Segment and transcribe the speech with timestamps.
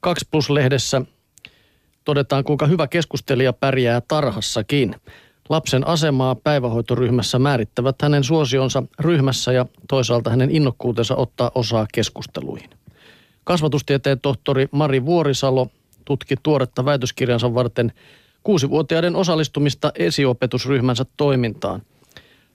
[0.00, 1.02] 2 Plus-lehdessä
[2.04, 4.96] todetaan, kuinka hyvä keskustelija pärjää tarhassakin.
[5.48, 12.70] Lapsen asemaa päivähoitoryhmässä määrittävät hänen suosionsa ryhmässä ja toisaalta hänen innokkuutensa ottaa osaa keskusteluihin.
[13.44, 15.66] Kasvatustieteen tohtori Mari Vuorisalo
[16.04, 17.92] tutki tuoretta väitöskirjansa varten
[18.42, 21.82] kuusivuotiaiden osallistumista esiopetusryhmänsä toimintaan.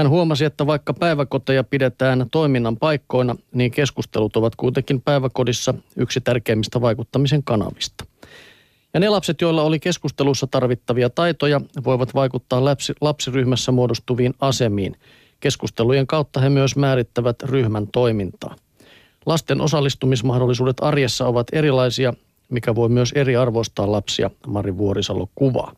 [0.00, 6.80] Hän huomasi, että vaikka päiväkoteja pidetään toiminnan paikkoina, niin keskustelut ovat kuitenkin päiväkodissa yksi tärkeimmistä
[6.80, 8.04] vaikuttamisen kanavista.
[8.94, 14.96] Ja ne lapset, joilla oli keskustelussa tarvittavia taitoja, voivat vaikuttaa lapsi, lapsiryhmässä muodostuviin asemiin.
[15.40, 18.56] Keskustelujen kautta he myös määrittävät ryhmän toimintaa.
[19.26, 22.14] Lasten osallistumismahdollisuudet arjessa ovat erilaisia,
[22.48, 25.72] mikä voi myös eriarvoistaa lapsia, Mari Vuorisalo kuvaa.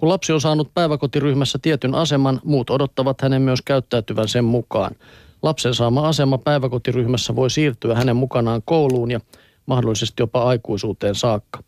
[0.00, 4.94] Kun lapsi on saanut päiväkotiryhmässä tietyn aseman, muut odottavat hänen myös käyttäytyvän sen mukaan.
[5.42, 9.20] Lapsen saama asema päiväkotiryhmässä voi siirtyä hänen mukanaan kouluun ja
[9.66, 11.62] mahdollisesti jopa aikuisuuteen saakka.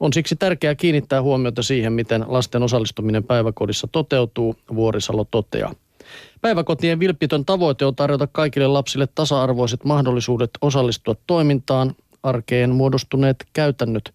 [0.00, 5.74] On siksi tärkeää kiinnittää huomiota siihen, miten lasten osallistuminen päiväkodissa toteutuu, Vuorisalo toteaa.
[6.40, 11.94] Päiväkotien vilpitön tavoite on tarjota kaikille lapsille tasa-arvoiset mahdollisuudet osallistua toimintaan.
[12.22, 14.14] Arkeen muodostuneet käytännöt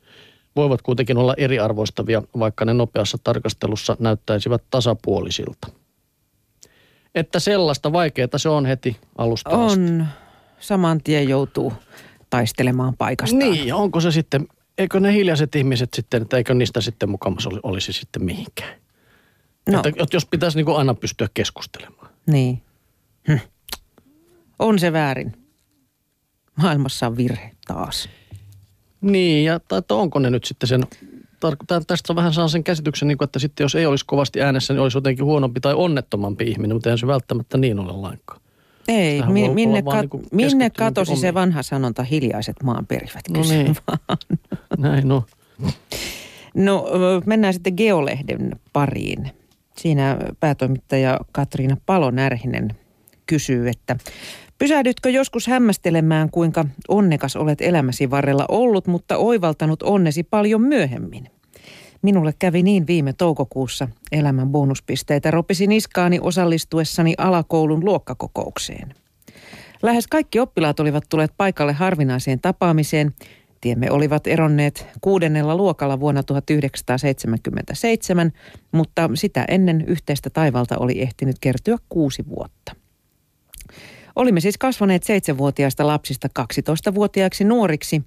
[0.60, 5.68] voivat kuitenkin olla eriarvoistavia, vaikka ne nopeassa tarkastelussa näyttäisivät tasapuolisilta.
[7.16, 9.66] Että sellaista vaikeaa se on heti alusta On.
[9.66, 10.14] asti.
[10.60, 11.74] Saman tien joutuu
[12.30, 13.40] taistelemaan paikastaan.
[13.40, 17.60] Niin, onko se sitten, eikö ne hiljaiset ihmiset sitten, että eikö niistä sitten mukamassa olisi,
[17.64, 18.80] olisi sitten mihinkään?
[19.70, 22.10] No, Että jos pitäisi niin kuin aina pystyä keskustelemaan.
[22.28, 22.62] niin.
[23.28, 23.38] Hm.
[24.60, 25.34] On se väärin.
[26.56, 28.10] Maailmassa on virhe taas.
[29.02, 30.84] Niin, ja tai, että onko ne nyt sitten sen,
[31.46, 34.42] tar- tä- tästä vähän saan sen käsityksen, niin kuin, että sitten jos ei olisi kovasti
[34.42, 38.42] äänessä, niin olisi jotenkin huonompi tai onnettomampi ihminen, mutta eihän se välttämättä niin ole lainkaan.
[38.88, 43.42] Ei, mi- minne, kat- niinku minne keskittynyt katosi se vanha sanonta, hiljaiset maan perivät No
[43.42, 43.76] niin.
[43.88, 44.18] vaan.
[44.78, 45.24] Näin no.
[46.54, 46.86] No
[47.26, 49.32] mennään sitten Geolehden pariin.
[49.78, 52.76] Siinä päätoimittaja Katriina Palonärhinen
[53.30, 53.96] kysyy, että
[54.58, 61.30] pysähdytkö joskus hämmästelemään, kuinka onnekas olet elämäsi varrella ollut, mutta oivaltanut onnesi paljon myöhemmin?
[62.02, 68.94] Minulle kävi niin viime toukokuussa elämän bonuspisteitä ropisi niskaani osallistuessani alakoulun luokkakokoukseen.
[69.82, 73.14] Lähes kaikki oppilaat olivat tulleet paikalle harvinaiseen tapaamiseen.
[73.62, 78.32] Tiemme olivat eronneet kuudennella luokalla vuonna 1977,
[78.72, 82.79] mutta sitä ennen yhteistä taivalta oli ehtinyt kertyä kuusi vuotta.
[84.16, 88.02] Olimme siis kasvaneet seitsemänvuotiaista lapsista 12-vuotiaiksi nuoriksi.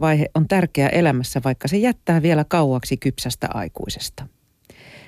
[0.00, 4.26] Vaihe on tärkeä elämässä, vaikka se jättää vielä kauaksi kypsästä aikuisesta.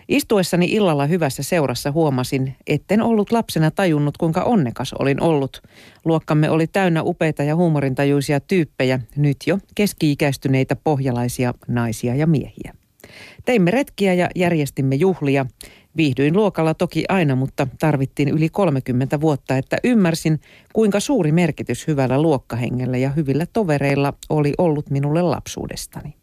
[0.08, 5.62] Istuessani illalla hyvässä seurassa huomasin, etten ollut lapsena tajunnut, kuinka onnekas olin ollut.
[6.04, 12.74] Luokkamme oli täynnä upeita ja huumorintajuisia tyyppejä, nyt jo keski-ikäistyneitä pohjalaisia naisia ja miehiä.
[13.44, 15.46] Teimme retkiä ja järjestimme juhlia.
[15.98, 20.40] Viihdyin luokalla toki aina, mutta tarvittiin yli 30 vuotta, että ymmärsin,
[20.72, 26.14] kuinka suuri merkitys hyvällä luokkahengellä ja hyvillä tovereilla oli ollut minulle lapsuudestani.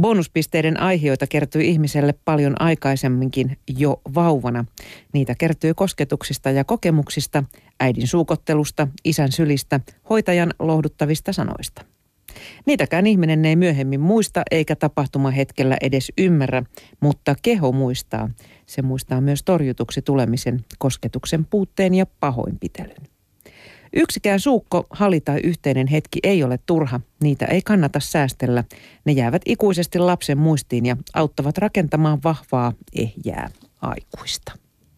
[0.00, 4.64] Bonuspisteiden aiheita kertyi ihmiselle paljon aikaisemminkin jo vauvana.
[5.12, 7.44] Niitä kertyy kosketuksista ja kokemuksista,
[7.80, 11.95] äidin suukottelusta, isän sylistä, hoitajan lohduttavista sanoista.
[12.66, 16.62] Niitäkään ihminen ei myöhemmin muista eikä tapahtumahetkellä edes ymmärrä,
[17.00, 18.30] mutta keho muistaa.
[18.66, 23.06] Se muistaa myös torjutuksi tulemisen, kosketuksen puutteen ja pahoinpitelyn.
[23.92, 28.64] Yksikään suukko, hali tai yhteinen hetki ei ole turha, niitä ei kannata säästellä.
[29.04, 33.50] Ne jäävät ikuisesti lapsen muistiin ja auttavat rakentamaan vahvaa, ehjää
[33.82, 34.52] aikuista.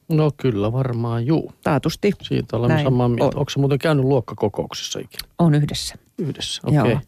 [0.09, 1.53] No kyllä varmaan, juu.
[1.65, 3.25] Taatusti Siitä olemme Näin samaa mieltä.
[3.25, 3.37] on.
[3.37, 5.29] Onko se muuten käynyt luokkakokouksissa ikinä?
[5.39, 5.95] on yhdessä.
[6.19, 6.91] Yhdessä, okei.
[6.91, 7.01] Joo.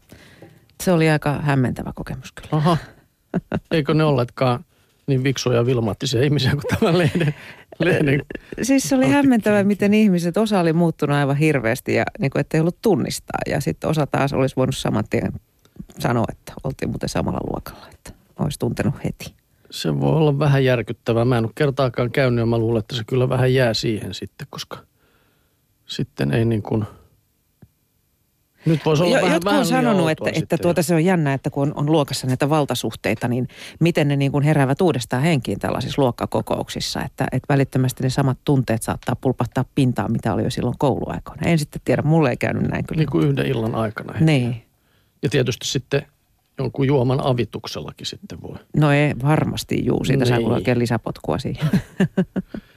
[0.82, 2.48] Se oli aika hämmentävä kokemus kyllä.
[2.52, 2.76] Aha.
[3.70, 4.64] Eikö ne olleetkaan
[5.06, 7.34] niin viksuja ja vilmaattisia ihmisiä kuin tämän lehden,
[7.78, 8.22] lehden
[8.62, 12.60] Siis se oli hämmentävä, miten ihmiset, osa oli muuttunut aivan hirveästi ja niin kuin, ettei
[12.60, 13.38] ollut tunnistaa.
[13.46, 15.32] Ja sitten osa taas olisi voinut saman tien
[15.98, 19.34] sanoa, että oltiin muuten samalla luokalla, että olisi tuntenut heti.
[19.70, 21.24] Se voi olla vähän järkyttävää.
[21.24, 24.46] Mä en ole kertaakaan käynyt ja mä luulen, että se kyllä vähän jää siihen sitten,
[24.50, 24.78] koska
[25.86, 26.84] sitten ei niin kuin...
[28.66, 31.50] Nyt voisi olla Jo, vähän, jotkut on sanonut, että, että tuota, se on jännä, että
[31.50, 33.48] kun on, on luokassa näitä valtasuhteita, niin
[33.80, 37.02] miten ne niin kuin heräävät uudestaan henkiin tällaisissa luokkakokouksissa.
[37.02, 41.42] Että, että välittömästi ne samat tunteet saattaa pulpahtaa pintaan, mitä oli jo silloin kouluaikoina.
[41.46, 43.00] En sitten tiedä, mulle ei käynyt näin kyllä.
[43.00, 44.14] Niin kuin yhden illan aikana.
[44.20, 44.62] Niin.
[45.22, 46.02] Ja tietysti sitten
[46.58, 48.56] jonkun juoman avituksellakin sitten voi.
[48.76, 50.44] No ei, varmasti juu, siitä saa Niin.
[50.44, 51.66] kuule oikein lisäpotkua siihen.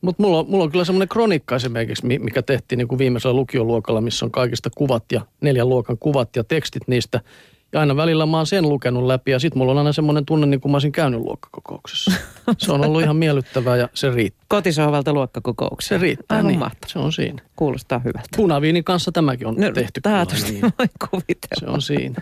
[0.00, 4.00] Mutta mulla, mulla on kyllä semmoinen kronikka esimerkiksi, mi- mikä tehtiin niin kuin viimeisellä lukioluokalla,
[4.00, 7.20] missä on kaikista kuvat ja neljän luokan kuvat ja tekstit niistä.
[7.72, 10.46] Ja aina välillä mä oon sen lukenut läpi ja sit mulla on aina semmoinen tunne,
[10.46, 12.12] niin kuin mä olisin käynyt luokkakokouksessa.
[12.58, 14.44] Se on ollut ihan miellyttävää ja se riittää.
[14.48, 16.00] Kotisohvalta Se luokkakokoukseen.
[16.00, 16.58] riittää, Aivan niin.
[16.58, 16.88] mahtavaa.
[16.92, 17.42] Se on siinä.
[17.56, 18.28] Kuulostaa hyvältä.
[18.36, 20.00] Punaviinin kanssa tämäkin on No, tehty.
[20.00, 20.62] taatusti niin.
[20.62, 21.74] voi Se kuvitella.
[21.74, 22.14] on siinä.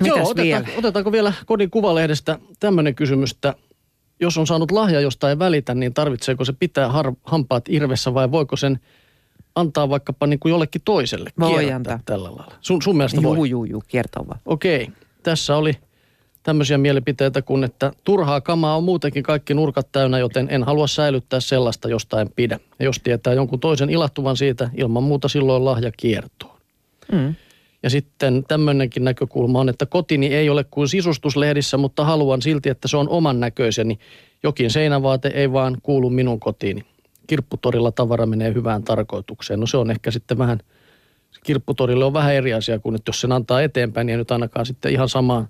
[0.00, 0.64] Mitäs Joo, otetaan, vielä?
[0.78, 3.54] otetaanko vielä kodin kuvalehdestä tämmöinen kysymys, että
[4.22, 8.30] jos on saanut lahja, josta ei välitä, niin tarvitseeko se pitää har, hampaat irvessä vai
[8.30, 8.80] voiko sen
[9.54, 12.00] antaa vaikkapa niin kuin jollekin toiselle Voi antaa.
[12.04, 12.54] tällä lailla?
[12.60, 13.36] Sun, sun mielestä voi?
[13.36, 14.40] Juu, juu, juu, kiertoon vaan.
[14.46, 14.88] Okei,
[15.22, 15.72] tässä oli
[16.42, 21.40] tämmöisiä mielipiteitä kuin, että turhaa kamaa on muutenkin kaikki nurkat täynnä, joten en halua säilyttää
[21.40, 22.60] sellaista, josta en pidä.
[22.78, 26.58] Ja jos tietää jonkun toisen ilahtuvan siitä, ilman muuta silloin lahja kiertoon.
[27.12, 27.34] Mm.
[27.82, 32.88] Ja sitten tämmöinenkin näkökulma on, että kotini ei ole kuin sisustuslehdissä, mutta haluan silti, että
[32.88, 33.98] se on oman näköiseni.
[34.42, 36.84] Jokin seinävaate ei vaan kuulu minun kotiini.
[37.26, 39.60] Kirpputorilla tavara menee hyvään tarkoitukseen.
[39.60, 40.58] No se on ehkä sitten vähän,
[41.44, 44.66] kirpputorille on vähän eri asia kuin, että jos sen antaa eteenpäin, niin ei nyt ainakaan
[44.66, 45.48] sitten ihan samaan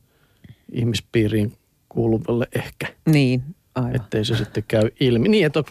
[0.72, 1.52] ihmispiiriin
[1.88, 3.42] kuuluvalle ehkä, Niin,
[3.74, 3.96] aivan.
[3.96, 5.28] ettei se sitten käy ilmi.
[5.28, 5.64] Niin, että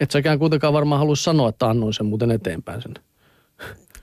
[0.00, 2.94] et säkään kuitenkaan varmaan halua sanoa, että annoin sen muuten eteenpäin sen.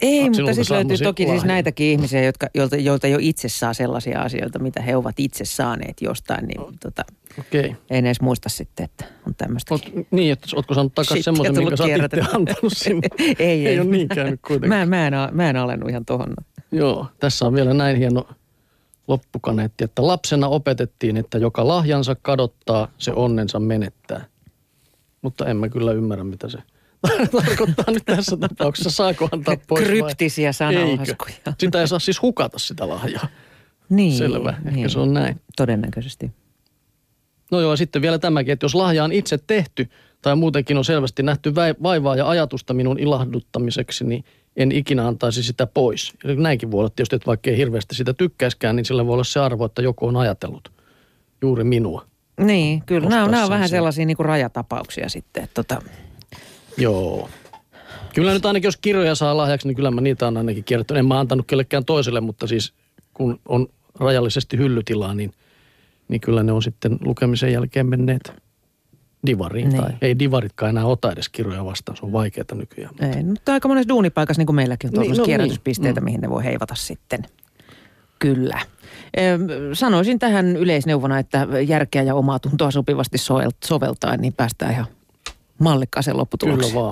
[0.03, 1.47] Ei, mutta siis löytyy toki siis lahjoja.
[1.47, 6.01] näitäkin ihmisiä, jotka, joilta, joilta jo itse saa sellaisia asioita, mitä he ovat itse saaneet
[6.01, 7.03] jostain, niin tota,
[7.39, 7.75] Okei.
[7.89, 9.73] ei ne edes muista sitten, että on tämmöistä.
[9.73, 13.07] Oot, niin, että ootko saanut takaisin semmoisen, minkä sä itse antanut sinne.
[13.19, 13.67] ei, ei.
[13.67, 14.89] ei ole niin käynyt kuitenkaan.
[14.89, 16.33] Mä, mä, en, mä en alennut ihan tohon.
[16.71, 18.27] Joo, tässä on vielä näin hieno
[19.07, 24.25] loppukaneetti, että lapsena opetettiin, että joka lahjansa kadottaa, se onnensa menettää.
[25.21, 26.57] Mutta en mä kyllä ymmärrä, mitä se
[27.31, 28.89] tarkoittaa nyt tässä tapauksessa.
[28.89, 29.89] Saako antaa pois vai?
[29.89, 30.53] Kryptisiä Eikö?
[30.53, 31.35] sanalaskuja.
[31.59, 33.27] Sitä ei saa siis hukata sitä lahjaa.
[33.89, 34.89] Niin, Selvä, ehkä niin.
[34.89, 35.41] se on näin.
[35.57, 36.31] Todennäköisesti.
[37.51, 39.89] No joo, ja sitten vielä tämäkin, että jos lahja on itse tehty
[40.21, 44.23] tai muutenkin on selvästi nähty vaivaa ja ajatusta minun ilahduttamiseksi, niin
[44.55, 46.13] en ikinä antaisi sitä pois.
[46.23, 49.23] Eli näinkin voi olla tietysti, että vaikka ei hirveästi sitä tykkäiskään, niin sillä voi olla
[49.23, 50.71] se arvo, että joku on ajatellut
[51.41, 52.05] juuri minua.
[52.41, 53.09] Niin, kyllä.
[53.09, 55.43] Nämä on, nämä on vähän sellaisia niin kuin rajatapauksia sitten.
[55.43, 55.81] Että tota,
[56.77, 57.29] Joo.
[58.15, 60.99] Kyllä nyt ainakin, jos kirjoja saa lahjaksi, niin kyllä mä niitä on ainakin kierrättänyt.
[60.99, 62.73] En mä antanut kellekään toiselle, mutta siis
[63.13, 63.67] kun on
[63.99, 65.33] rajallisesti hyllytilaa, niin,
[66.07, 68.33] niin kyllä ne on sitten lukemisen jälkeen menneet
[69.25, 69.69] divariin.
[69.69, 69.81] Niin.
[69.81, 72.93] Tai ei divaritkaan enää ota edes kirjoja vastaan, se on vaikeaa nykyään.
[73.15, 76.05] ei, mutta aika monessa duunipaikassa, niin kuin meilläkin on Niin, no niin, kierrätyspisteitä, niin.
[76.05, 77.25] mihin ne voi heivata sitten.
[78.19, 78.59] Kyllä.
[79.73, 84.85] Sanoisin tähän yleisneuvona, että järkeä ja omaa tuntoa sopivasti sovel- soveltaen, niin päästään ihan
[85.59, 86.71] mallikkaaseen lopputulokseen.
[86.71, 86.91] Kyllä vaan.